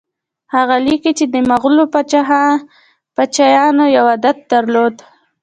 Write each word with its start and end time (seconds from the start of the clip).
هغه 0.53 0.75
لیکي 0.85 1.11
چې 1.17 1.25
د 1.33 1.35
مغولو 1.49 1.83
پاچایانو 3.15 3.85
یو 3.97 4.03
عادت 4.11 4.37
درلود. 4.51 4.95